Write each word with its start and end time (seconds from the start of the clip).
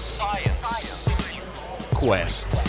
Science 0.00 1.10
Quest. 1.92 2.62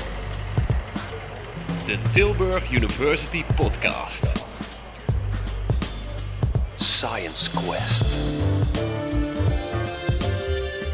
De 1.86 1.98
Tilburg 2.14 2.72
University 2.72 3.44
Podcast. 3.56 4.46
Science 6.78 7.50
Quest. 7.52 8.06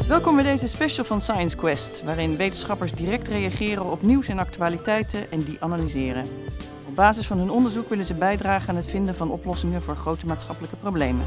Welkom 0.08 0.34
bij 0.34 0.44
deze 0.44 0.66
special 0.66 1.04
van 1.04 1.20
Science 1.20 1.56
Quest, 1.56 2.02
waarin 2.02 2.36
wetenschappers 2.36 2.92
direct 2.92 3.28
reageren 3.28 3.90
op 3.90 4.02
nieuws 4.02 4.28
en 4.28 4.38
actualiteiten 4.38 5.30
en 5.30 5.42
die 5.42 5.56
analyseren. 5.60 6.24
Op 6.88 6.94
basis 6.94 7.26
van 7.26 7.38
hun 7.38 7.50
onderzoek 7.50 7.88
willen 7.88 8.04
ze 8.04 8.14
bijdragen 8.14 8.68
aan 8.68 8.76
het 8.76 8.90
vinden 8.90 9.14
van 9.14 9.30
oplossingen 9.30 9.82
voor 9.82 9.96
grote 9.96 10.26
maatschappelijke 10.26 10.76
problemen. 10.76 11.24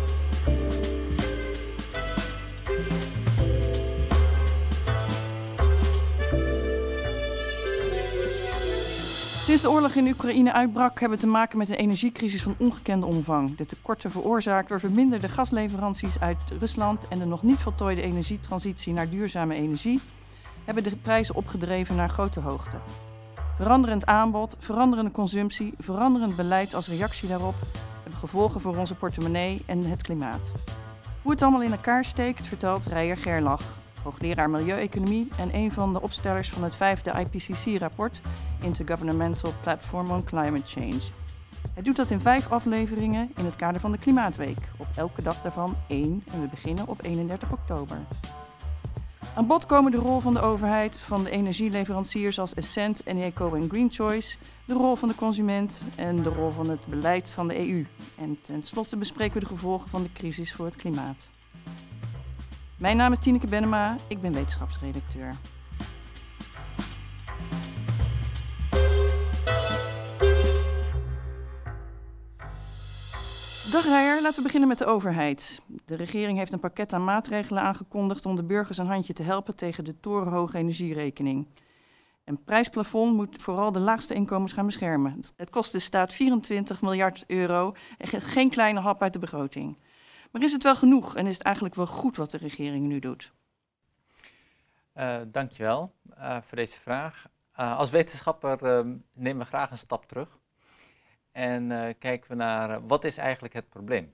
Sinds 9.52 9.66
de 9.66 9.72
oorlog 9.72 9.94
in 9.94 10.08
Oekraïne 10.08 10.54
uitbrak, 10.54 11.00
hebben 11.00 11.18
we 11.18 11.24
te 11.24 11.32
maken 11.32 11.58
met 11.58 11.70
een 11.70 11.76
energiecrisis 11.76 12.42
van 12.44 12.56
ongekende 12.58 13.06
omvang. 13.06 13.56
De 13.56 13.66
tekorten 13.66 14.12
veroorzaakt 14.12 14.70
door 14.70 14.80
verminderde 14.80 15.30
gasleveranties 15.30 16.20
uit 16.20 16.38
Rusland 16.60 17.08
en 17.08 17.20
de 17.20 17.26
nog 17.26 17.44
niet 17.44 17.58
voltooide 17.58 18.02
energietransitie 18.02 18.94
naar 18.94 19.10
duurzame 19.10 19.56
energie 19.56 20.00
hebben 20.66 20.84
de 20.84 20.96
prijzen 20.96 21.36
opgedreven 21.36 21.96
naar 21.96 22.10
grote 22.10 22.40
hoogte. 22.40 22.78
Veranderend 23.56 24.06
aanbod, 24.06 24.56
veranderende 24.60 25.12
consumptie, 25.12 25.74
veranderend 25.78 26.36
beleid 26.36 26.74
als 26.74 26.88
reactie 26.88 27.28
daarop 27.28 27.56
hebben 28.02 28.20
gevolgen 28.20 28.62
voor 28.62 28.78
onze 28.78 28.96
portemonnee 28.96 29.62
en 29.66 29.86
het 29.86 30.02
klimaat. 30.02 30.52
Hoe 31.22 31.32
het 31.32 31.42
allemaal 31.42 31.64
in 31.64 31.72
elkaar 31.72 32.06
steekt, 32.06 32.48
vertelt 32.48 32.86
Rijer 32.86 33.18
Gerlach, 33.18 33.81
hoogleraar 34.04 34.50
milieueconomie 34.50 35.28
en 35.38 35.56
een 35.56 35.72
van 35.72 35.94
de 35.94 36.02
opstellers 36.02 36.50
van 36.50 36.64
het 36.64 36.76
vijfde 36.76 37.12
IPCC-rapport 37.12 38.22
Intergovernmental 38.62 39.54
Platform 39.62 40.12
on 40.12 40.24
Climate 40.24 40.68
Change. 40.80 41.02
Hij 41.74 41.84
doet 41.84 41.96
dat 41.96 42.10
in 42.10 42.20
vijf 42.20 42.52
afleveringen 42.52 43.32
in 43.38 43.46
het 43.46 43.56
kader 43.56 43.82
van 43.82 43.92
de 43.92 43.98
Klimaatweek, 43.98 44.58
op 44.78 44.88
elke 44.96 45.22
dag 45.22 45.42
daarvan 45.42 45.76
één 45.88 46.24
en 46.32 46.42
we 46.42 46.48
beginnen 46.48 46.88
op 46.88 47.04
31 47.04 47.52
oktober. 47.52 47.98
Aan 49.36 49.48
bod 49.48 49.66
komen 49.66 49.92
de 49.92 49.98
rol 49.98 50.20
van 50.20 50.34
de 50.34 50.42
overheid, 50.42 51.00
van 51.00 51.24
de 51.24 51.30
energieleveranciers 51.30 52.40
als 52.40 52.54
Essent, 52.54 53.02
Eneco 53.06 53.54
en 53.54 53.70
Green 53.70 53.92
Choice, 53.92 54.38
de 54.66 54.74
rol 54.74 54.96
van 54.96 55.08
de 55.08 55.16
consument 55.16 55.84
en 55.96 56.24
de 56.24 56.30
rol 56.30 56.52
van 56.52 56.70
het 56.70 56.86
beleid 56.86 57.30
van 57.30 57.48
de 57.48 57.70
EU. 57.70 57.86
En 58.18 58.38
tenslotte 58.42 58.98
bespreken 58.98 59.34
we 59.34 59.40
de 59.40 59.46
gevolgen 59.46 59.90
van 59.90 60.04
de 60.04 60.12
crisis 60.14 60.54
voor 60.54 60.66
het 60.66 60.76
klimaat. 60.76 61.28
Mijn 62.82 62.98
naam 62.98 63.12
is 63.12 63.20
Tineke 63.20 63.48
Bennema, 63.48 63.96
ik 64.08 64.22
ben 64.22 64.34
wetenschapsredacteur. 64.34 65.36
Dag 73.72 73.84
Rijer, 73.84 74.22
laten 74.22 74.36
we 74.36 74.42
beginnen 74.42 74.68
met 74.70 74.78
de 74.78 74.86
overheid. 74.86 75.62
De 75.86 75.96
regering 75.96 76.38
heeft 76.38 76.52
een 76.52 76.60
pakket 76.60 76.94
aan 76.94 77.04
maatregelen 77.04 77.64
aangekondigd 77.64 78.26
om 78.26 78.36
de 78.36 78.44
burgers 78.44 78.78
een 78.78 78.88
handje 78.88 79.14
te 79.14 79.24
helpen 79.24 79.56
tegen 79.56 79.84
de 79.84 80.00
torenhoge 80.00 80.58
energierekening. 80.58 81.48
Een 82.26 82.44
prijsplafond 82.44 83.16
moet 83.16 83.42
vooral 83.42 83.72
de 83.72 83.80
laagste 83.80 84.14
inkomens 84.14 84.54
gaan 84.54 84.66
beschermen. 84.66 85.20
Het 85.36 85.50
kost 85.50 85.72
de 85.72 85.80
staat 85.80 86.14
24 86.14 86.82
miljard 86.82 87.24
euro 87.28 87.76
en 87.98 88.22
geen 88.22 88.50
kleine 88.50 88.80
hap 88.80 89.02
uit 89.02 89.14
de 89.14 89.20
begroting. 89.20 89.78
Maar 90.32 90.42
is 90.42 90.52
het 90.52 90.64
wel 90.64 90.76
genoeg 90.76 91.16
en 91.16 91.28
is 91.28 91.38
het 91.38 91.44
eigenlijk 91.44 91.76
wel 91.76 91.88
goed 91.88 92.18
wat 92.18 92.32
de 92.32 92.38
regering 92.38 92.88
nu 92.88 93.00
doet? 93.00 93.32
Uh, 94.98 95.18
dankjewel 95.28 95.94
uh, 96.18 96.38
voor 96.42 96.58
deze 96.58 96.80
vraag. 96.80 97.28
Uh, 97.60 97.78
als 97.78 97.90
wetenschapper 97.90 98.86
nemen 99.16 99.42
we 99.42 99.46
graag 99.46 99.72
een 99.72 99.78
stap 99.78 100.06
terug 100.06 100.40
en 101.32 101.68
kijken 101.98 102.30
we 102.30 102.36
naar 102.36 102.88
wat 102.88 103.04
is 103.04 103.18
eigenlijk 103.18 103.54
het 103.54 103.70
probleem. 103.70 104.14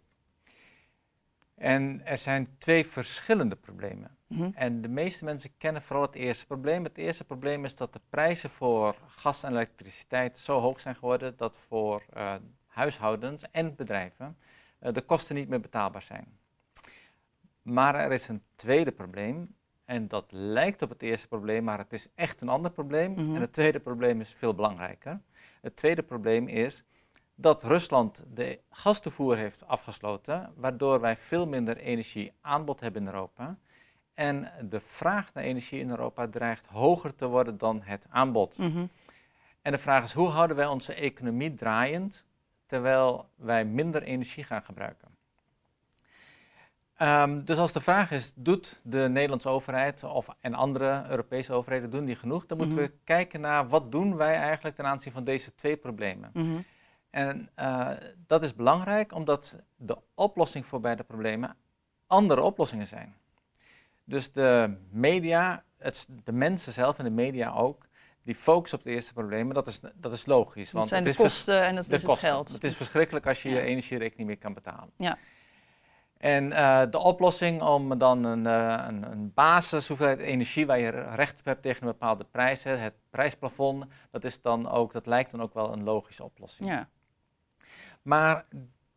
En 1.55 2.05
er 2.05 2.17
zijn 2.17 2.57
twee 2.57 2.85
verschillende 2.85 3.55
problemen. 3.55 4.17
Mm 4.27 4.37
-hmm. 4.37 4.51
En 4.55 4.81
de 4.81 4.87
meeste 4.87 5.25
mensen 5.25 5.57
kennen 5.57 5.81
vooral 5.81 6.05
het 6.05 6.15
eerste 6.15 6.45
probleem. 6.45 6.83
Het 6.83 6.97
eerste 6.97 7.23
probleem 7.23 7.65
is 7.65 7.75
dat 7.75 7.93
de 7.93 8.01
prijzen 8.09 8.49
voor 8.49 8.95
gas 9.07 9.43
en 9.43 9.51
elektriciteit 9.51 10.37
zo 10.37 10.59
hoog 10.59 10.79
zijn 10.79 10.95
geworden 10.95 11.37
dat 11.37 11.57
voor 11.57 12.05
huishoudens 12.67 13.43
en 13.51 13.75
bedrijven 13.75 14.37
de 14.79 15.01
kosten 15.01 15.35
niet 15.35 15.49
meer 15.49 15.59
betaalbaar 15.59 16.01
zijn. 16.01 16.37
Maar 17.61 17.95
er 17.95 18.11
is 18.11 18.27
een 18.27 18.43
tweede 18.55 18.91
probleem. 18.91 19.55
En 19.85 20.07
dat 20.07 20.25
lijkt 20.29 20.81
op 20.81 20.89
het 20.89 21.01
eerste 21.01 21.27
probleem, 21.27 21.63
maar 21.63 21.77
het 21.77 21.93
is 21.93 22.07
echt 22.15 22.41
een 22.41 22.49
ander 22.49 22.71
probleem. 22.71 23.11
Mm 23.11 23.17
-hmm. 23.17 23.35
En 23.35 23.41
het 23.41 23.53
tweede 23.53 23.79
probleem 23.79 24.21
is 24.21 24.29
veel 24.29 24.53
belangrijker. 24.53 25.21
Het 25.61 25.75
tweede 25.75 26.03
probleem 26.03 26.47
is 26.47 26.83
dat 27.35 27.63
Rusland 27.63 28.23
de 28.33 28.59
gastoevoer 28.69 29.37
heeft 29.37 29.67
afgesloten, 29.67 30.53
waardoor 30.55 30.99
wij 30.99 31.17
veel 31.17 31.47
minder 31.47 31.77
energie 31.77 32.33
aanbod 32.41 32.79
hebben 32.79 33.01
in 33.01 33.07
Europa. 33.07 33.57
En 34.13 34.51
de 34.69 34.79
vraag 34.79 35.33
naar 35.33 35.43
energie 35.43 35.79
in 35.79 35.89
Europa 35.89 36.27
dreigt 36.27 36.65
hoger 36.65 37.15
te 37.15 37.27
worden 37.27 37.57
dan 37.57 37.81
het 37.81 38.05
aanbod. 38.09 38.57
Mm 38.57 38.71
-hmm. 38.71 38.89
En 39.61 39.71
de 39.71 39.77
vraag 39.77 40.03
is, 40.03 40.13
hoe 40.13 40.27
houden 40.27 40.55
wij 40.55 40.67
onze 40.67 40.93
economie 40.93 41.53
draaiend 41.53 42.25
terwijl 42.67 43.29
wij 43.35 43.65
minder 43.65 44.03
energie 44.03 44.43
gaan 44.43 44.63
gebruiken. 44.63 45.07
Um, 47.01 47.45
dus 47.45 47.57
als 47.57 47.71
de 47.71 47.81
vraag 47.81 48.11
is, 48.11 48.31
doet 48.35 48.81
de 48.83 49.07
Nederlandse 49.09 49.49
overheid 49.49 50.03
of, 50.03 50.27
en 50.39 50.53
andere 50.53 51.05
Europese 51.09 51.53
overheden, 51.53 51.89
doen 51.89 52.05
die 52.05 52.15
genoeg? 52.15 52.45
Dan 52.45 52.57
moeten 52.57 52.77
mm 52.77 52.83
-hmm. 52.83 52.91
we 52.93 52.99
kijken 53.03 53.41
naar 53.41 53.67
wat 53.67 53.91
doen 53.91 54.15
wij 54.15 54.35
eigenlijk 54.35 54.75
ten 54.75 54.85
aanzien 54.85 55.11
van 55.11 55.23
deze 55.23 55.55
twee 55.55 55.77
problemen. 55.77 56.29
Mm 56.33 56.43
-hmm. 56.43 56.65
En 57.09 57.49
uh, 57.59 57.89
dat 58.27 58.43
is 58.43 58.55
belangrijk 58.55 59.13
omdat 59.13 59.63
de 59.75 59.97
oplossing 60.13 60.65
voor 60.65 60.79
beide 60.79 61.03
problemen 61.03 61.55
andere 62.07 62.41
oplossingen 62.41 62.87
zijn. 62.87 63.15
Dus 64.03 64.31
de 64.31 64.77
media, 64.89 65.63
het, 65.77 66.07
de 66.23 66.31
mensen 66.31 66.73
zelf 66.73 66.97
en 66.97 67.03
de 67.03 67.09
media 67.11 67.51
ook, 67.51 67.86
die 68.27 68.35
focus 68.35 68.73
op 68.73 68.83
het 68.83 68.93
eerste 68.93 69.13
probleem, 69.13 69.53
dat 69.53 69.67
is, 69.67 69.79
dat 69.95 70.13
is 70.13 70.25
logisch. 70.25 70.71
Want 70.71 70.89
het 70.89 71.03
zijn 71.03 71.15
de 71.15 71.23
kosten 71.23 71.61
en 71.61 71.75
dat 71.75 71.91
is 71.91 72.03
het 72.03 72.19
geld. 72.19 72.49
Het 72.49 72.63
is 72.63 72.75
verschrikkelijk 72.75 73.27
als 73.27 73.41
je 73.41 73.49
ja. 73.49 73.55
je 73.55 73.61
energierekening 73.61 74.17
niet 74.17 74.27
meer 74.27 74.37
kan 74.37 74.53
betalen. 74.53 74.91
Ja. 74.97 75.17
En 76.17 76.45
uh, 76.45 76.81
de 76.89 76.99
oplossing 76.99 77.61
om 77.61 77.97
dan 77.97 78.25
een, 78.25 78.45
uh, 78.45 78.83
een, 78.87 79.11
een 79.11 79.33
basis 79.33 79.87
hoeveelheid 79.87 80.19
energie 80.19 80.65
waar 80.65 80.79
je 80.79 80.89
recht 80.89 81.39
op 81.39 81.45
hebt 81.45 81.61
tegen 81.61 81.81
een 81.81 81.91
bepaalde 81.91 82.25
prijs, 82.31 82.63
het 82.63 82.93
prijsplafond, 83.09 83.85
dat, 84.11 84.23
is 84.23 84.41
dan 84.41 84.69
ook, 84.69 84.93
dat 84.93 85.05
lijkt 85.05 85.31
dan 85.31 85.41
ook 85.41 85.53
wel 85.53 85.73
een 85.73 85.83
logische 85.83 86.23
oplossing. 86.23 86.69
Ja. 86.69 86.89
Maar 88.01 88.45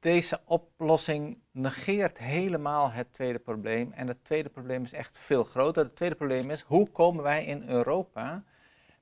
deze 0.01 0.41
oplossing 0.45 1.39
negeert 1.53 2.19
helemaal 2.19 2.91
het 2.91 3.13
tweede 3.13 3.39
probleem. 3.39 3.93
En 3.93 4.09
het 4.09 4.25
tweede 4.25 4.49
probleem 4.49 4.83
is 4.83 4.93
echt 4.93 5.19
veel 5.19 5.45
groter. 5.45 5.85
Het 5.85 5.97
tweede 5.97 6.15
probleem 6.15 6.51
is, 6.51 6.63
hoe 6.63 6.91
komen 6.91 7.23
wij 7.23 7.45
in 7.45 7.69
Europa 7.69 8.45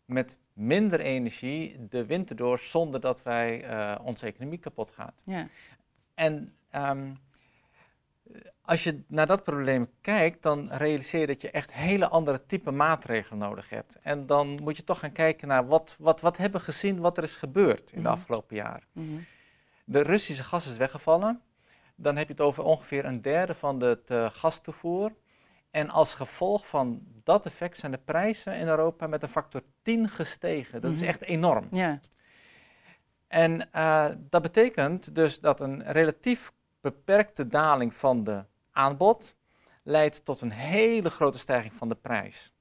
met 0.08 0.36
minder 0.52 1.00
energie 1.00 1.88
de 1.88 2.06
winter 2.06 2.36
door 2.36 2.58
zonder 2.58 3.00
dat 3.00 3.22
wij 3.22 3.70
uh, 3.70 3.94
onze 4.02 4.26
economie 4.26 4.58
kapot 4.58 4.90
gaat. 4.90 5.22
Ja. 5.24 5.48
En 6.14 6.54
um, 6.74 7.18
als 8.62 8.84
je 8.84 9.02
naar 9.06 9.26
dat 9.26 9.44
probleem 9.44 9.88
kijkt, 10.00 10.42
dan 10.42 10.68
realiseer 10.70 11.20
je 11.20 11.26
dat 11.26 11.40
je 11.40 11.50
echt 11.50 11.72
hele 11.72 12.08
andere 12.08 12.46
type 12.46 12.70
maatregelen 12.70 13.38
nodig 13.38 13.70
hebt. 13.70 13.96
En 14.02 14.26
dan 14.26 14.58
moet 14.62 14.76
je 14.76 14.84
toch 14.84 14.98
gaan 14.98 15.12
kijken 15.12 15.48
naar 15.48 15.66
wat, 15.66 15.96
wat, 15.98 16.20
wat 16.20 16.36
hebben 16.36 16.60
we 16.60 16.66
gezien, 16.66 17.00
wat 17.00 17.16
er 17.16 17.22
is 17.22 17.36
gebeurd 17.36 17.78
in 17.78 17.84
mm 17.86 17.94
-hmm. 17.94 18.02
de 18.02 18.08
afgelopen 18.08 18.56
jaren. 18.56 18.84
Mm 18.92 19.08
-hmm. 19.08 19.24
De 19.84 20.02
Russische 20.02 20.44
gas 20.44 20.70
is 20.70 20.76
weggevallen. 20.76 21.40
Dan 21.94 22.16
heb 22.16 22.26
je 22.26 22.32
het 22.32 22.42
over 22.42 22.64
ongeveer 22.64 23.04
een 23.04 23.22
derde 23.22 23.54
van 23.54 23.82
het 23.82 24.10
uh, 24.10 24.30
gastoevoer. 24.30 25.12
En 25.70 25.90
als 25.90 26.14
gevolg 26.14 26.66
van 26.66 27.02
dat 27.22 27.46
effect 27.46 27.76
zijn 27.76 27.92
de 27.92 28.00
prijzen 28.04 28.54
in 28.54 28.68
Europa 28.68 29.06
met 29.06 29.22
een 29.22 29.28
factor 29.28 29.62
10 29.82 30.08
gestegen. 30.08 30.80
Dat 30.80 30.82
mm 30.82 30.96
-hmm. 30.96 30.96
is 30.96 31.00
mhm. 31.00 31.08
echt 31.08 31.22
enorm. 31.22 31.68
Ja. 31.70 32.00
En 33.26 33.68
uh, 33.74 34.06
dat 34.16 34.42
betekent 34.42 35.14
dus 35.14 35.40
dat 35.40 35.60
een 35.60 35.82
relatief 35.92 36.52
beperkte 36.80 37.46
daling 37.46 37.94
van 37.94 38.24
de 38.24 38.44
aanbod 38.70 39.36
leidt 39.82 40.24
tot 40.24 40.40
een 40.40 40.52
hele 40.52 41.10
grote 41.10 41.38
stijging 41.38 41.74
van 41.74 41.88
de 41.88 41.94
prijs. 41.94 42.52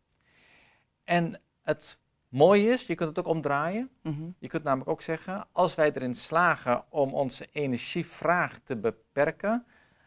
En 1.04 1.42
het 1.64 2.00
mooie 2.30 2.70
is, 2.70 2.88
je 2.88 2.96
kunt 2.96 3.10
het 3.10 3.20
ook 3.20 3.34
omdraaien. 3.34 3.90
Mm 4.02 4.14
-hmm. 4.14 4.36
Je 4.40 4.48
kunt 4.48 4.64
namelijk 4.64 4.90
ook 4.90 5.02
zeggen, 5.02 5.48
als 5.52 5.76
wij 5.76 5.92
erin 5.92 6.16
slagen 6.16 6.84
om 6.90 7.14
onze 7.14 7.48
energievraag 7.52 8.60
te 8.64 8.76
beperken, 8.76 9.66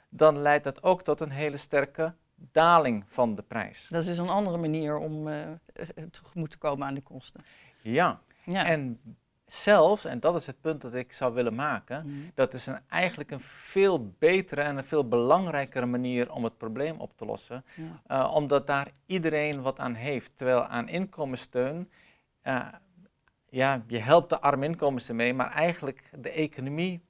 dan 0.08 0.38
leidt 0.38 0.64
dat 0.64 0.82
ook 0.82 1.02
tot 1.02 1.20
een 1.20 1.30
hele 1.30 1.56
sterke 1.56 2.14
daling 2.52 3.04
van 3.06 3.34
de 3.34 3.42
prijs. 3.42 3.88
Dat 3.90 4.06
is 4.06 4.18
een 4.18 4.28
andere 4.28 4.56
manier 4.56 4.96
om 4.96 5.28
uh, 5.28 5.34
tegemoet 6.10 6.50
te 6.50 6.58
komen 6.58 6.86
aan 6.86 6.94
de 6.94 7.00
kosten. 7.00 7.40
Ja. 7.80 8.20
ja, 8.44 8.66
en 8.66 9.00
zelfs, 9.46 10.04
en 10.04 10.20
dat 10.20 10.34
is 10.34 10.46
het 10.46 10.60
punt 10.60 10.80
dat 10.80 10.94
ik 10.94 11.12
zou 11.12 11.34
willen 11.34 11.54
maken, 11.54 12.06
Mhm. 12.06 12.16
dat 12.34 12.54
is 12.54 12.66
een, 12.66 12.78
eigenlijk 12.88 13.30
een 13.30 13.40
veel 13.40 14.14
betere 14.18 14.60
en 14.60 14.76
een 14.76 14.84
veel 14.84 15.08
belangrijkere 15.08 15.86
manier 15.86 16.32
om 16.32 16.44
het 16.44 16.56
probleem 16.58 17.00
op 17.00 17.16
te 17.16 17.24
lossen. 17.24 17.64
Ja. 17.74 18.22
Uh, 18.24 18.34
omdat 18.34 18.66
daar 18.66 18.90
iedereen 19.06 19.62
wat 19.62 19.78
aan 19.78 19.94
heeft. 19.94 20.36
Terwijl 20.36 20.62
aan 20.64 20.88
inkomenssteun, 20.88 21.90
uh, 22.44 22.66
ja, 23.48 23.82
je 23.86 23.98
helpt 23.98 24.30
de 24.30 24.40
arme 24.40 24.64
inkomsten 24.64 25.16
mee, 25.16 25.34
maar 25.34 25.50
eigenlijk 25.50 26.10
de 26.18 26.30
economie 26.30 27.00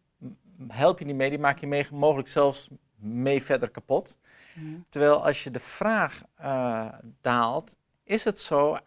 help 0.69 0.99
je 0.99 1.05
niet 1.05 1.17
mee, 1.17 1.31
die 1.31 1.39
maak 1.39 1.59
je 1.59 1.67
mee, 1.67 1.87
mogelijk 1.93 2.29
zelfs 2.29 2.69
mee 3.01 3.43
verder 3.43 3.71
kapot. 3.71 4.19
Terwijl 4.89 5.25
als 5.25 5.45
je 5.45 5.51
de 5.51 5.61
vraag 5.61 6.23
uh, 6.41 6.89
daalt, 7.21 7.77
is 8.05 8.25
het 8.25 8.41
zo 8.41 8.79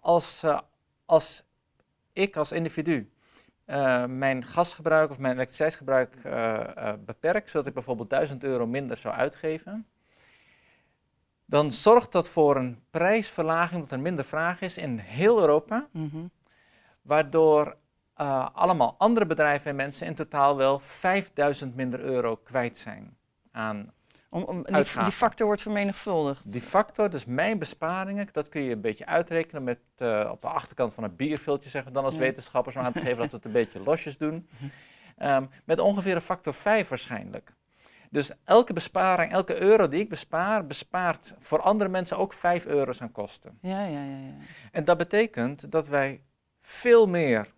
als, 0.00 0.44
als 1.04 1.42
ik 2.12 2.36
als 2.36 2.52
individu 2.52 3.10
uh, 3.66 4.04
mijn 4.06 4.44
gasgebruik 4.44 5.10
of 5.10 5.18
mijn 5.18 5.34
elektriciteitsgebruik 5.34 6.16
beperk, 7.04 7.48
zodat 7.48 7.66
ik 7.66 7.74
bijvoorbeeld 7.74 8.10
1000 8.10 8.44
euro 8.44 8.66
minder 8.66 8.96
zou 8.96 9.14
uitgeven, 9.14 9.86
dan 11.44 11.72
zorgt 11.72 12.12
dat 12.12 12.28
voor 12.28 12.56
een 12.56 12.84
prijsverlaging, 12.90 13.74
omdat 13.74 13.90
er 13.90 14.00
minder 14.00 14.24
vraag 14.24 14.60
is 14.60 14.76
in 14.76 14.98
heel 14.98 15.40
Europa, 15.40 15.88
Mm 15.90 16.08
-hmm. 16.12 16.30
waardoor 17.02 17.76
allemaal 18.52 18.94
andere 18.98 19.26
bedrijven 19.26 19.70
en 19.70 19.76
mensen 19.76 20.06
in 20.06 20.14
totaal 20.14 20.56
wel 20.56 20.78
5000 20.78 21.74
minder 21.74 22.00
euro 22.00 22.36
kwijt 22.36 22.76
zijn 22.76 23.16
aan 23.52 23.92
om, 24.32 24.42
om 24.42 24.62
die, 24.62 24.74
die, 24.74 25.12
factor 25.12 25.46
wordt 25.46 25.62
vermenigvuldigd. 25.62 26.52
Die 26.52 26.60
factor, 26.60 27.10
dus 27.10 27.24
mijn 27.24 27.58
besparingen, 27.58 28.28
dat 28.32 28.48
kun 28.48 28.62
je 28.62 28.72
een 28.72 28.80
beetje 28.80 29.06
uitrekenen 29.06 29.64
met 29.64 29.78
uh, 29.98 30.28
op 30.32 30.40
de 30.40 30.48
achterkant 30.48 30.94
van 30.94 31.04
een 31.04 31.16
bierviltje, 31.16 31.70
zeggen 31.70 31.90
we 31.90 31.96
dan 31.96 32.04
als 32.04 32.14
ja. 32.14 32.20
wetenschappers, 32.20 32.76
om 32.76 32.82
aan 32.82 32.92
te 32.92 33.00
geven 33.00 33.16
dat 33.16 33.30
we 33.30 33.36
het 33.36 33.44
een 33.44 33.52
beetje 33.62 33.80
losjes 33.80 34.18
doen. 34.18 34.48
Um, 35.22 35.50
met 35.64 35.78
ongeveer 35.78 36.14
een 36.14 36.20
factor 36.20 36.54
5 36.54 36.88
waarschijnlijk. 36.88 37.52
Dus 38.10 38.30
elke 38.44 38.72
besparing, 38.72 39.32
elke 39.32 39.60
euro 39.60 39.88
die 39.88 40.00
ik 40.00 40.08
bespaar, 40.08 40.66
bespaart 40.66 41.34
voor 41.38 41.60
andere 41.60 41.90
mensen 41.90 42.18
ook 42.18 42.32
5 42.32 42.66
euro's 42.66 43.02
aan 43.02 43.12
kosten. 43.12 43.58
Ja, 43.60 43.84
ja, 43.84 44.04
ja, 44.04 44.16
ja. 44.16 44.36
En 44.70 44.84
dat 44.84 44.98
betekent 44.98 45.70
dat 45.70 45.88
wij 45.88 46.22
veel 46.60 47.06
meer 47.08 47.52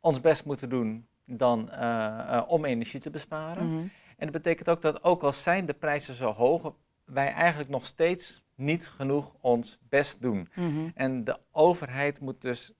ons 0.00 0.20
best 0.20 0.44
moeten 0.44 0.68
doen 0.68 1.06
dan 1.24 1.70
uh, 1.72 1.78
uh, 1.78 2.42
om 2.46 2.64
energie 2.64 3.00
te 3.00 3.10
besparen. 3.10 3.66
Mm 3.66 3.76
-hmm. 3.76 3.90
En 4.16 4.32
dat 4.32 4.42
betekent 4.42 4.68
ook 4.68 4.82
dat 4.82 5.02
ook 5.02 5.22
al 5.22 5.32
zijn 5.32 5.66
de 5.66 5.74
prijzen 5.74 6.14
zo 6.14 6.32
hoog, 6.32 6.72
wij 7.04 7.32
eigenlijk 7.32 7.70
nog 7.70 7.86
steeds 7.86 8.44
niet 8.54 8.86
genoeg 8.86 9.34
ons 9.40 9.78
best 9.88 10.22
doen. 10.22 10.48
Mm 10.54 10.74
-hmm. 10.74 10.92
En 10.94 11.24
de 11.24 11.38
overheid 11.50 12.20
moet 12.20 12.42
dus 12.42 12.72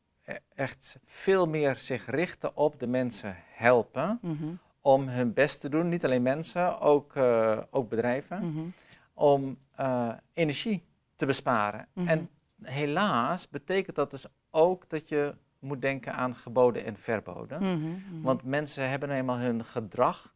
echt 0.54 0.98
veel 1.04 1.48
meer 1.48 1.78
zich 1.78 2.06
richten 2.06 2.56
op 2.56 2.78
de 2.78 2.86
mensen 2.86 3.36
helpen 3.52 4.18
mm 4.22 4.36
-hmm. 4.38 4.58
om 4.80 5.08
hun 5.08 5.32
best 5.32 5.60
te 5.60 5.68
doen. 5.68 5.88
Niet 5.88 6.04
alleen 6.04 6.22
mensen, 6.22 6.80
ook, 6.80 7.16
uh, 7.16 7.60
ook 7.70 7.88
bedrijven. 7.88 8.38
Mm 8.42 8.52
-hmm. 8.52 8.72
Om 9.14 9.58
uh, 9.80 10.12
energie 10.32 10.84
te 11.16 11.26
besparen. 11.26 11.88
Mhm. 11.92 12.08
En 12.08 12.28
helaas 12.62 13.48
betekent 13.48 13.96
dat 13.96 14.10
dus 14.10 14.26
ook 14.50 14.88
dat 14.88 15.08
je 15.08 15.34
moet 15.58 15.80
denken 15.80 16.14
aan 16.14 16.34
geboden 16.34 16.84
en 16.84 16.96
verboden. 16.96 17.62
Mhm, 17.62 18.22
Want 18.22 18.44
mensen 18.44 18.90
hebben 18.90 19.10
eenmaal 19.10 19.38
hun 19.38 19.64
gedrag 19.64 20.34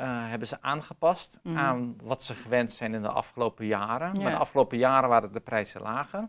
uh, 0.00 0.28
hebben 0.28 0.48
ze 0.48 0.62
aangepast 0.62 1.40
Mhm. 1.42 1.58
aan 1.58 1.96
wat 2.02 2.22
ze 2.22 2.34
gewend 2.34 2.70
zijn 2.70 2.94
in 2.94 3.02
de 3.02 3.08
afgelopen 3.08 3.66
jaren. 3.66 4.14
Ja. 4.14 4.22
Maar 4.22 4.30
de 4.30 4.36
afgelopen 4.38 4.78
jaren 4.78 5.08
waren 5.08 5.32
de 5.32 5.40
prijzen 5.40 5.80
lager. 5.80 6.28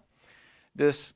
Dus 0.72 1.16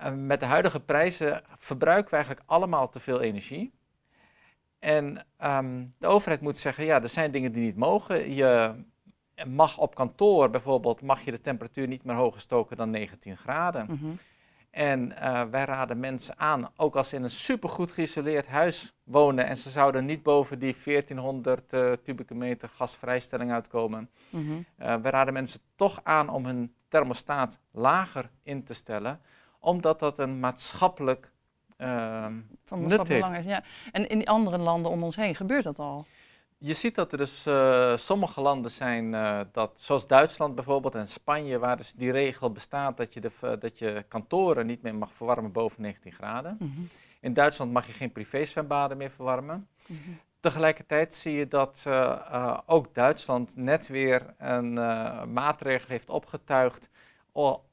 uh, 0.00 0.12
met 0.12 0.40
de 0.40 0.46
huidige 0.46 0.80
prijzen 0.80 1.42
verbruiken 1.56 2.10
we 2.10 2.16
eigenlijk 2.16 2.48
allemaal 2.50 2.88
te 2.88 3.00
veel 3.00 3.20
energie. 3.20 3.72
En 4.78 5.26
um, 5.44 5.94
de 5.98 6.06
overheid 6.06 6.40
moet 6.40 6.58
zeggen, 6.58 6.84
ja, 6.84 7.02
er 7.02 7.08
zijn 7.08 7.30
dingen 7.30 7.52
die 7.52 7.64
niet 7.64 7.76
mogen. 7.76 8.34
Je 8.34 8.74
mag 9.46 9.78
op 9.78 9.94
kantoor 9.94 10.50
bijvoorbeeld, 10.50 11.02
mag 11.02 11.20
je 11.20 11.30
de 11.30 11.40
temperatuur 11.40 11.86
niet 11.88 12.04
meer 12.04 12.16
hoger 12.16 12.40
stoken 12.40 12.76
dan 12.76 12.90
19 12.90 13.36
graden. 13.36 13.86
Mhm. 13.90 14.10
En 14.70 15.12
uh, 15.12 15.42
wij 15.42 15.64
raden 15.64 16.00
mensen 16.00 16.38
aan, 16.38 16.70
ook 16.76 16.96
als 16.96 17.08
ze 17.08 17.16
in 17.16 17.22
een 17.22 17.30
supergoed 17.30 17.92
geïsoleerd 17.92 18.46
huis 18.46 18.92
wonen 19.04 19.46
en 19.46 19.56
ze 19.56 19.70
zouden 19.70 20.04
niet 20.04 20.22
boven 20.22 20.58
die 20.58 20.76
1400 20.84 21.72
uh, 21.72 21.92
kubieke 22.04 22.34
meter 22.34 22.68
gasvrijstelling 22.68 23.52
uitkomen. 23.52 24.10
Uh, 24.30 24.56
wij 24.76 25.10
raden 25.10 25.32
mensen 25.32 25.60
toch 25.76 26.00
aan 26.02 26.28
om 26.28 26.44
hun 26.44 26.74
thermostaat 26.88 27.58
lager 27.70 28.30
in 28.42 28.64
te 28.64 28.74
stellen, 28.74 29.20
omdat 29.58 30.00
dat 30.00 30.18
een 30.18 30.40
maatschappelijk 30.40 31.32
ehm, 31.76 32.34
Van 32.64 32.80
nut 32.80 32.88
maatschappelijk 32.88 33.08
heeft. 33.08 33.20
belang 33.20 33.36
is. 33.36 33.44
Ja. 33.44 33.62
En 33.92 34.08
in 34.08 34.26
andere 34.26 34.58
landen 34.58 34.90
om 34.90 35.02
ons 35.02 35.16
heen 35.16 35.34
gebeurt 35.34 35.64
dat 35.64 35.78
al. 35.78 36.06
Je 36.62 36.74
ziet 36.74 36.94
dat 36.94 37.12
er 37.12 37.18
dus 37.18 37.46
uh, 37.46 37.96
sommige 37.96 38.40
landen 38.40 38.70
zijn, 38.70 39.12
uh, 39.12 39.40
dat, 39.52 39.80
zoals 39.80 40.06
Duitsland 40.06 40.54
bijvoorbeeld 40.54 40.94
en 40.94 41.06
Spanje, 41.06 41.58
waar 41.58 41.76
dus 41.76 41.92
die 41.92 42.10
regel 42.10 42.52
bestaat 42.52 42.96
dat 42.96 43.14
je, 43.14 43.20
de, 43.20 43.30
uh, 43.44 43.52
dat 43.58 43.78
je 43.78 44.04
kantoren 44.08 44.66
niet 44.66 44.82
meer 44.82 44.94
mag 44.94 45.12
verwarmen 45.12 45.52
boven 45.52 45.82
19 45.82 46.12
graden. 46.12 46.56
Mhm. 46.58 46.80
In 47.20 47.32
Duitsland 47.32 47.72
mag 47.72 47.86
je 47.86 47.92
geen 47.92 48.12
privézwembaden 48.12 48.96
meer 48.96 49.10
verwarmen. 49.10 49.68
Mhm. 49.86 49.98
Tegelijkertijd 50.40 51.14
zie 51.14 51.32
je 51.32 51.48
dat 51.48 51.86
ook 52.66 52.94
Duitsland 52.94 53.56
net 53.56 53.88
weer 53.88 54.34
een 54.38 54.72
maatregel 55.32 55.88
heeft 55.88 56.10
opgetuigd. 56.10 56.90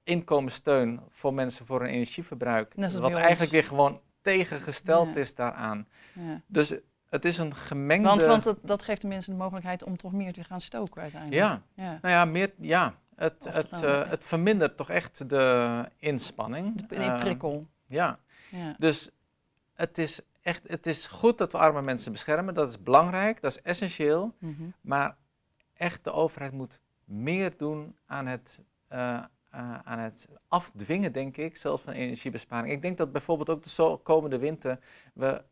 Inkomenssteun 0.04 1.02
voor 1.10 1.34
mensen 1.34 1.66
voor 1.66 1.80
hun 1.80 1.90
energieverbruik. 1.90 2.74
Wat 2.76 3.14
eigenlijk 3.14 3.52
weer 3.52 3.64
gewoon 3.64 4.02
tegengesteld 4.22 5.16
Ja. 5.16 5.22
is 5.22 5.36
daaraan. 5.36 5.88
Ja. 6.14 6.42
Dus 6.48 6.74
het 7.10 7.26
is 7.26 7.38
een 7.38 7.56
gemengde... 7.56 8.08
Want, 8.10 8.24
want 8.24 8.44
dat, 8.44 8.58
dat 8.62 8.82
geeft 8.84 9.02
de 9.02 9.08
mensen 9.08 9.32
de 9.32 9.38
mogelijkheid 9.40 9.84
om 9.84 9.98
toch 9.98 10.12
meer 10.12 10.34
te 10.34 10.44
gaan 10.44 10.62
stoken 10.62 11.02
uiteindelijk. 11.02 11.42
Ja, 11.42 11.62
ja. 11.84 12.00
nou 12.02 12.14
ja, 12.14 12.26
meer, 12.26 12.54
ja. 12.60 12.96
Het, 13.16 13.48
het, 13.50 13.84
eh, 13.84 14.10
het 14.10 14.26
vermindert 14.26 14.78
toch 14.78 14.90
echt 14.90 15.30
de 15.30 15.84
inspanning. 15.98 16.76
De, 16.88 16.96
die 16.96 17.10
Eh, 17.10 17.20
prikkel. 17.20 17.66
ja, 17.86 18.20
Ja. 18.52 18.76
dus 18.78 19.10
het 19.74 19.98
is 19.98 20.22
echt 20.42 20.62
het 20.68 20.86
is 20.86 21.08
goed 21.08 21.38
dat 21.38 21.52
we 21.52 21.58
arme 21.58 21.82
mensen 21.82 22.12
beschermen. 22.12 22.54
Dat 22.54 22.70
is 22.70 22.84
belangrijk, 22.84 23.42
dat 23.42 23.52
is 23.52 23.62
essentieel. 23.62 24.36
Mhm. 24.40 24.64
Maar 24.82 25.16
echt, 25.74 26.04
de 26.04 26.12
overheid 26.12 26.52
moet 26.52 26.80
meer 27.04 27.58
doen 27.58 27.96
aan 28.06 28.26
het, 28.28 28.60
eh, 28.88 29.14
eh, 29.50 29.80
aan 29.84 30.00
het 30.00 30.28
afdwingen, 30.48 31.12
denk 31.12 31.38
ik, 31.38 31.58
zelfs 31.58 31.84
van 31.84 31.94
energiebesparing. 31.94 32.74
Ik 32.74 32.82
denk 32.82 32.98
dat 32.98 33.12
bijvoorbeeld 33.12 33.50
ook 33.50 33.64
de 33.64 34.00
komende 34.04 34.38
winter 34.38 34.80
we 35.14 35.44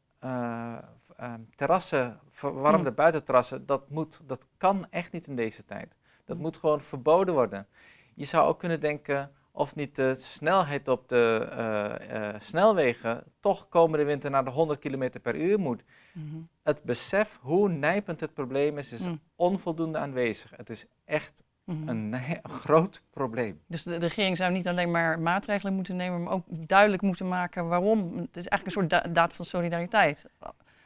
ehm, 1.18 1.40
terrassen, 1.56 2.20
verwarmde 2.30 2.90
Mm. 2.90 2.96
buitenterrassen, 2.96 3.66
dat, 3.66 3.90
moet, 3.90 4.20
dat 4.26 4.48
kan 4.58 4.88
echt 4.90 5.12
niet 5.12 5.28
in 5.28 5.36
deze 5.36 5.66
tijd. 5.66 5.96
Dat 6.26 6.36
Mm. 6.36 6.42
moet 6.42 6.58
gewoon 6.58 6.82
verboden 6.82 7.34
worden. 7.34 7.68
Je 8.16 8.26
zou 8.26 8.48
ook 8.48 8.60
kunnen 8.60 8.80
denken 8.80 9.32
of 9.52 9.76
niet 9.76 9.96
de 9.96 10.16
snelheid 10.16 10.88
op 10.88 11.10
de 11.10 11.48
eh, 11.52 12.28
eh, 12.30 12.36
snelwegen 12.40 13.24
toch 13.40 13.70
komende 13.70 14.06
winter 14.06 14.30
naar 14.32 14.44
de 14.46 14.52
100 14.52 14.80
km 14.80 15.10
per 15.22 15.36
uur 15.36 15.60
moet 15.60 15.84
Mhm. 16.14 16.36
het 16.64 16.84
besef 16.84 17.40
hoe 17.42 17.70
nijpend 17.70 18.20
het 18.20 18.34
probleem 18.34 18.78
is, 18.78 18.92
is 18.92 19.08
Mm. 19.08 19.20
onvoldoende 19.36 19.98
aanwezig. 19.98 20.52
Het 20.56 20.70
is 20.70 20.86
echt 21.06 21.44
Mhm. 21.64 21.88
een, 21.88 22.16
groot 22.44 23.02
probleem. 23.10 23.62
Dus 23.68 23.84
de, 23.84 23.92
de 23.98 24.06
regering 24.06 24.38
zou 24.38 24.52
niet 24.52 24.68
alleen 24.68 24.92
maar 24.92 25.20
maatregelen 25.20 25.74
moeten 25.74 25.96
nemen, 25.96 26.24
maar 26.24 26.34
ook 26.34 26.46
duidelijk 26.50 27.02
moeten 27.02 27.28
maken 27.28 27.68
waarom. 27.68 28.18
Het 28.18 28.38
is 28.38 28.48
eigenlijk 28.48 28.66
een 28.66 28.72
soort 28.72 28.90
da- 28.90 29.10
daad 29.14 29.34
van 29.34 29.46
solidariteit. 29.46 30.26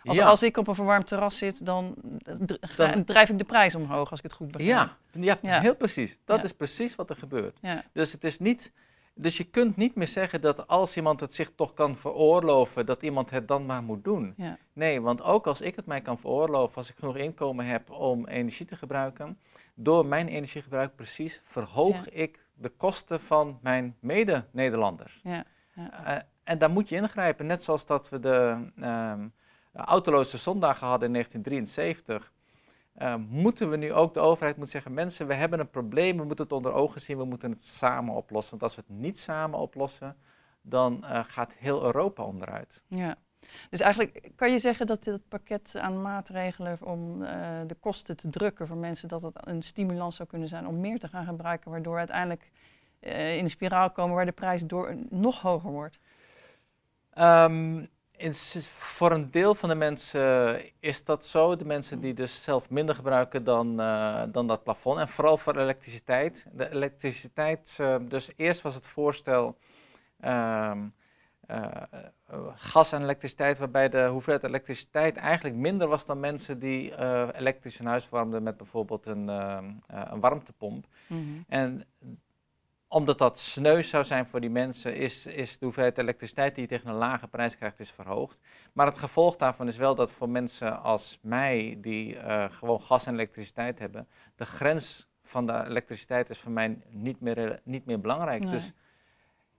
Als, 0.04 0.18
ja, 0.18 0.26
als 0.28 0.44
ik 0.44 0.58
op 0.58 0.68
een 0.68 0.76
verwarmd 0.76 1.08
terras 1.08 1.38
zit, 1.38 1.66
dan, 1.66 1.96
ga- 2.62 2.88
Dan- 2.92 3.04
drijf 3.04 3.30
ik 3.30 3.38
de 3.38 3.44
prijs 3.44 3.76
omhoog, 3.76 4.10
als 4.10 4.20
ik 4.20 4.26
het 4.26 4.34
goed 4.34 4.52
begrijp. 4.52 4.72
ja, 5.12 5.22
ja, 5.22 5.38
Ja. 5.42 5.60
heel 5.60 5.76
precies. 5.76 6.20
Dat 6.26 6.44
is 6.44 6.52
precies 6.54 6.96
wat 6.96 7.10
er 7.10 7.16
gebeurt. 7.16 7.58
Ja. 7.62 7.84
Dus 7.94 8.12
het 8.12 8.24
is 8.24 8.38
niet. 8.38 8.74
Dus 9.14 9.38
je 9.38 9.44
kunt 9.44 9.76
niet 9.76 9.96
meer 9.96 10.08
zeggen 10.08 10.42
dat 10.42 10.68
als 10.68 10.98
iemand 10.98 11.20
het 11.20 11.34
zich 11.34 11.52
toch 11.56 11.74
kan 11.74 11.96
veroorloven, 11.96 12.86
dat 12.86 13.04
iemand 13.04 13.30
het 13.30 13.48
dan 13.48 13.66
maar 13.66 13.84
moet 13.84 14.04
doen. 14.04 14.34
Ja. 14.38 14.58
Nee, 14.74 15.02
want 15.02 15.24
ook 15.24 15.48
als 15.48 15.62
ik 15.62 15.76
het 15.76 15.86
mij 15.86 16.02
kan 16.02 16.20
veroorloven, 16.20 16.76
als 16.76 16.90
ik 16.90 16.96
genoeg 17.00 17.18
inkomen 17.18 17.66
heb 17.66 17.92
om 17.92 18.28
energie 18.28 18.66
te 18.66 18.76
gebruiken, 18.76 19.40
door 19.76 20.06
mijn 20.06 20.28
energiegebruik 20.28 20.96
precies 20.96 21.42
verhoog 21.44 22.06
Ja. 22.06 22.12
ik 22.12 22.46
de 22.54 22.70
kosten 22.70 23.20
van 23.22 23.60
mijn 23.62 23.96
mede-Nederlanders. 24.00 25.20
Ja. 25.24 25.44
Ja. 25.76 26.06
Eh, 26.16 26.22
en 26.44 26.58
daar 26.58 26.70
moet 26.70 26.90
je 26.90 26.96
ingrijpen, 26.96 27.46
net 27.46 27.64
zoals 27.64 27.86
dat 27.86 28.10
we 28.10 28.20
de 28.20 28.58
ehm, 28.82 29.28
autoloze 29.74 30.38
zondagen 30.38 30.88
hadden 30.88 31.08
in 31.08 31.14
1973. 31.14 32.32
eh, 32.94 33.16
moeten 33.16 33.70
we 33.70 33.78
nu 33.78 33.94
ook, 33.94 34.14
de 34.14 34.20
overheid 34.20 34.58
moet 34.58 34.70
zeggen, 34.70 34.94
mensen, 34.94 35.28
we 35.28 35.34
hebben 35.34 35.60
een 35.60 35.70
probleem, 35.70 36.18
we 36.18 36.24
moeten 36.24 36.44
het 36.44 36.54
onder 36.54 36.72
ogen 36.74 37.02
zien, 37.02 37.18
we 37.18 37.26
moeten 37.26 37.52
het 37.52 37.64
samen 37.64 38.14
oplossen. 38.14 38.52
Want 38.52 38.64
als 38.64 38.76
we 38.76 38.84
het 38.88 38.98
niet 39.00 39.20
samen 39.20 39.60
oplossen, 39.60 40.16
dan 40.62 41.06
eh, 41.06 41.20
gaat 41.24 41.56
heel 41.60 41.84
Europa 41.84 42.24
onderuit. 42.24 42.84
Ja. 42.88 43.18
Dus 43.70 43.80
eigenlijk 43.80 44.32
kan 44.36 44.52
je 44.52 44.60
zeggen 44.60 44.88
dat 44.88 45.04
dit 45.04 45.28
pakket 45.28 45.76
aan 45.76 46.02
maatregelen 46.02 46.78
om 46.82 47.24
eh, 47.24 47.60
de 47.68 47.76
kosten 47.80 48.18
te 48.18 48.30
drukken 48.30 48.68
voor 48.68 48.78
mensen, 48.78 49.08
dat 49.08 49.22
dat 49.22 49.48
een 49.48 49.64
stimulans 49.64 50.16
zou 50.16 50.30
kunnen 50.30 50.48
zijn 50.48 50.68
om 50.68 50.80
meer 50.80 51.00
te 51.00 51.08
gaan 51.08 51.26
gebruiken, 51.26 51.72
waardoor 51.72 51.98
uiteindelijk 51.98 52.52
eh, 53.00 53.38
in 53.38 53.44
een 53.44 53.50
spiraal 53.50 53.92
komen 53.92 54.16
waar 54.16 54.26
de 54.26 54.32
prijs 54.32 54.62
door 54.62 54.96
nog 55.10 55.42
hoger 55.42 55.72
wordt. 55.72 56.00
Ehm, 58.20 58.32
voor 58.70 59.12
een 59.12 59.32
deel 59.32 59.56
van 59.56 59.70
de 59.70 59.76
mensen 59.76 60.60
is 60.80 61.04
dat 61.04 61.26
zo. 61.26 61.56
De 61.56 61.66
mensen 61.66 62.00
die 62.00 62.14
dus 62.14 62.44
zelf 62.44 62.70
minder 62.70 62.96
gebruiken 62.96 63.44
dan, 63.44 63.82
uh, 63.82 64.24
dan 64.32 64.48
dat 64.48 64.64
plafond. 64.64 65.00
En 65.00 65.08
vooral 65.08 65.38
voor 65.38 65.58
elektriciteit. 65.58 66.48
De 66.54 66.72
elektriciteit, 66.72 67.78
uh, 67.82 67.96
dus 68.08 68.32
eerst 68.36 68.62
was 68.62 68.76
het 68.76 68.88
voorstel 68.88 69.58
uh, 70.22 70.72
gas 72.56 72.92
en 72.92 73.02
elektriciteit, 73.02 73.58
waarbij 73.58 73.90
de 73.90 74.08
hoeveelheid 74.08 74.44
elektriciteit 74.44 75.18
eigenlijk 75.18 75.56
minder 75.56 75.88
was 75.88 76.06
dan 76.06 76.20
mensen 76.20 76.60
die 76.60 76.98
elektrisch 77.36 77.78
hun 77.78 77.88
huis 77.88 78.10
warmden 78.10 78.44
met 78.44 78.58
bijvoorbeeld 78.58 79.06
een, 79.06 79.28
een 79.88 80.20
warmtepomp. 80.20 80.88
Mm 81.08 81.18
-hmm. 81.18 81.46
En 81.48 81.84
omdat 82.92 83.18
dat 83.18 83.40
sneus 83.40 83.90
zou 83.90 84.04
zijn 84.04 84.26
voor 84.26 84.40
die 84.40 84.50
mensen, 84.50 84.96
is, 84.96 85.26
is 85.26 85.58
de 85.58 85.66
hoeveelheid 85.66 85.98
elektriciteit 85.98 86.56
die 86.56 86.64
je 86.64 86.70
tegen 86.70 86.90
een 86.90 86.96
lage 86.96 87.28
prijs 87.28 87.58
krijgt, 87.58 87.80
is 87.80 87.92
verhoogd. 87.92 88.40
Maar 88.74 88.86
het 88.86 88.98
gevolg 88.98 89.36
daarvan 89.36 89.68
is 89.68 89.78
wel 89.78 89.96
dat 89.96 90.12
voor 90.12 90.30
mensen 90.30 90.82
als 90.82 91.20
mij, 91.22 91.78
die 91.82 92.16
uh, 92.16 92.46
gewoon 92.50 92.82
gas 92.82 93.06
en 93.06 93.14
elektriciteit 93.14 93.80
hebben, 93.80 94.08
de 94.36 94.46
grens 94.46 95.08
van 95.24 95.46
de 95.46 95.64
elektriciteit 95.66 96.30
is 96.30 96.40
voor 96.40 96.52
mij 96.52 96.78
niet 96.90 97.22
meer, 97.22 97.60
niet 97.64 97.86
meer 97.86 98.00
belangrijk. 98.00 98.42
Nee. 98.42 98.52
Dus 98.52 98.72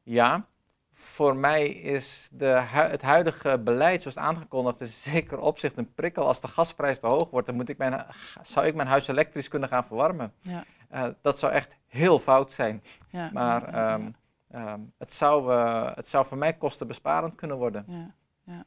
ja, 0.02 0.46
voor 0.92 1.36
mij 1.36 1.68
is 1.68 2.28
de, 2.32 2.46
het 2.66 3.02
huidige 3.02 3.58
beleid 3.58 4.02
zoals 4.02 4.18
aangekondigd 4.18 4.80
is 4.80 5.02
zeker 5.02 5.38
opzicht 5.38 5.76
een 5.76 5.94
prikkel. 5.94 6.26
Als 6.26 6.40
de 6.40 6.48
gasprijs 6.48 6.98
te 6.98 7.06
hoog 7.06 7.30
wordt, 7.30 7.46
dan 7.46 7.56
moet 7.56 7.68
ik 7.68 7.78
mijn, 7.78 8.06
zou 8.42 8.66
ik 8.66 8.74
mijn 8.74 8.88
huis 8.88 9.08
elektrisch 9.08 9.48
kunnen 9.48 9.68
gaan 9.68 9.84
verwarmen. 9.84 10.32
Ja. 10.40 10.64
Uh, 10.94 11.06
dat 11.22 11.38
zou 11.38 11.52
echt 11.52 11.76
heel 11.86 12.18
fout 12.18 12.52
zijn. 12.52 12.82
Ja, 13.10 13.30
maar 13.32 13.70
ja, 13.70 13.94
um, 13.94 14.14
um, 14.54 14.92
het, 14.98 15.12
zou, 15.12 15.52
uh, 15.52 15.90
het 15.94 16.08
zou 16.08 16.26
voor 16.26 16.38
mij 16.38 16.52
kostenbesparend 16.52 17.34
kunnen 17.34 17.56
worden. 17.56 17.84
Ja, 17.88 18.14
ja. 18.44 18.64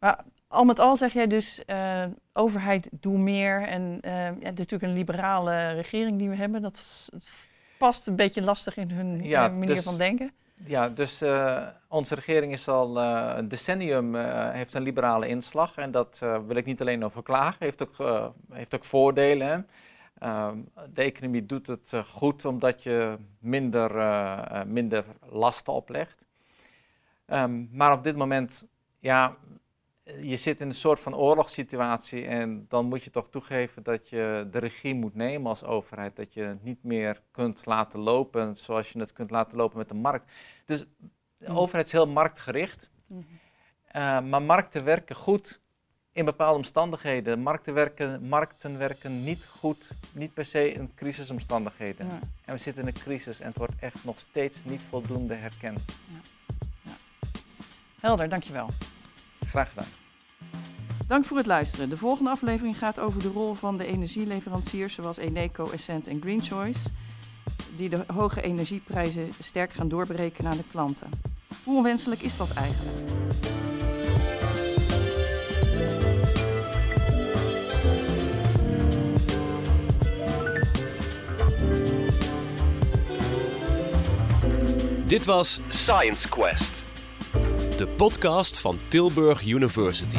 Maar 0.00 0.24
al 0.48 0.64
met 0.64 0.78
al 0.78 0.96
zeg 0.96 1.12
jij 1.12 1.26
dus, 1.26 1.62
uh, 1.66 2.04
overheid 2.32 2.88
doe 2.90 3.18
meer. 3.18 3.62
En 3.62 3.98
het 4.02 4.38
is 4.38 4.66
natuurlijk 4.66 4.82
een 4.82 4.92
liberale 4.92 5.72
regering 5.72 6.18
die 6.18 6.28
we 6.28 6.36
hebben. 6.36 6.62
Dat 6.62 7.08
past 7.78 8.06
een 8.06 8.16
beetje 8.16 8.42
lastig 8.42 8.76
in 8.76 8.90
hun 8.90 9.16
manier 9.16 9.66
dus, 9.66 9.84
van 9.84 9.96
denken. 9.96 10.32
Ja, 10.64 10.88
dus 10.88 11.22
onze 11.88 12.14
regering 12.14 12.52
is 12.52 12.68
al 12.68 12.98
een 13.36 13.48
decennium, 13.48 14.14
heeft 14.50 14.74
een 14.74 14.82
liberale 14.82 15.28
inslag. 15.28 15.76
En 15.76 15.90
dat 15.90 16.18
wil 16.46 16.56
ik 16.56 16.64
niet 16.64 16.80
alleen 16.80 17.04
over 17.04 17.22
klagen, 17.22 17.56
heeft 17.58 17.82
ook, 17.82 18.24
heeft 18.52 18.74
ook 18.74 18.84
voordelen. 18.84 19.46
Hè. 19.46 19.58
Ehm, 20.18 20.58
de 20.92 21.02
economie 21.02 21.46
doet 21.46 21.66
het 21.66 21.92
uh, 21.94 22.04
goed 22.04 22.44
omdat 22.44 22.82
je 22.82 23.18
minder, 23.38 23.96
uh, 23.96 24.62
minder 24.62 25.04
lasten 25.20 25.72
oplegt. 25.72 26.26
Um, 27.26 27.68
maar 27.72 27.92
op 27.92 28.04
dit 28.04 28.16
moment, 28.16 28.66
ja, 28.98 29.36
je 30.20 30.36
zit 30.36 30.60
in 30.60 30.66
een 30.66 30.74
soort 30.74 31.00
van 31.00 31.16
oorlogssituatie 31.16 32.26
en 32.26 32.64
dan 32.68 32.86
moet 32.86 33.04
je 33.04 33.10
toch 33.10 33.28
toegeven 33.28 33.82
dat 33.82 34.08
je 34.08 34.48
de 34.50 34.58
regie 34.58 34.94
moet 34.94 35.14
nemen 35.14 35.48
als 35.50 35.64
overheid. 35.64 36.16
Dat 36.16 36.34
je 36.34 36.42
het 36.42 36.62
niet 36.62 36.82
meer 36.82 37.22
kunt 37.30 37.66
laten 37.66 38.00
lopen 38.00 38.56
zoals 38.56 38.92
je 38.92 38.98
het 38.98 39.12
kunt 39.12 39.30
laten 39.30 39.58
lopen 39.58 39.78
met 39.78 39.88
de 39.88 39.94
markt. 39.94 40.32
Dus 40.64 40.84
de 41.38 41.50
mm. 41.50 41.56
overheid 41.56 41.86
is 41.86 41.92
heel 41.92 42.08
marktgericht. 42.08 42.90
Mm 43.06 43.26
maar 44.02 44.42
markten 44.42 44.84
werken 44.84 45.16
goed 45.16 45.60
in 46.14 46.24
bepaalde 46.24 46.56
omstandigheden. 46.56 47.40
Markten 47.40 47.74
werken, 47.74 48.22
markten 48.28 48.78
werken 48.78 49.24
niet 49.24 49.46
goed, 49.46 49.90
niet 50.12 50.34
per 50.34 50.44
se 50.44 50.72
in 50.72 50.90
crisisomstandigheden. 50.94 52.06
Ja. 52.06 52.18
En 52.44 52.54
we 52.54 52.60
zitten 52.60 52.82
in 52.82 52.88
een 52.88 53.02
crisis 53.02 53.40
en 53.40 53.46
het 53.46 53.56
wordt 53.56 53.72
echt 53.80 54.04
nog 54.04 54.18
steeds 54.18 54.56
niet 54.64 54.82
voldoende 54.88 55.34
herkend. 55.34 55.80
Ja. 55.86 56.20
Ja. 56.82 56.90
Helder, 58.00 58.28
dankjewel. 58.28 58.68
Graag 59.46 59.68
gedaan. 59.68 59.88
Dank 61.06 61.24
voor 61.24 61.36
het 61.36 61.46
luisteren. 61.46 61.88
De 61.88 61.96
volgende 61.96 62.30
aflevering 62.30 62.78
gaat 62.78 63.00
over 63.00 63.22
de 63.22 63.28
rol 63.28 63.54
van 63.54 63.76
de 63.76 63.86
energieleveranciers 63.86 64.94
zoals 64.94 65.16
Eneco, 65.16 65.70
Essent 65.70 66.06
en 66.06 66.20
Green 66.20 66.42
Choice, 66.42 66.88
die 67.76 67.88
de 67.88 68.04
hoge 68.06 68.42
energieprijzen 68.42 69.32
sterk 69.38 69.72
gaan 69.72 69.88
doorbreken 69.88 70.46
aan 70.46 70.56
de 70.56 70.64
klanten. 70.70 71.10
Hoe 71.64 71.76
onwenselijk 71.76 72.22
is 72.22 72.36
dat 72.36 72.52
eigenlijk? 72.52 72.96
Dit 85.06 85.24
was 85.24 85.60
Science 85.68 86.28
Quest, 86.28 86.84
de 87.76 87.86
podcast 87.96 88.60
van 88.60 88.78
Tilburg 88.88 89.42
University. 89.46 90.18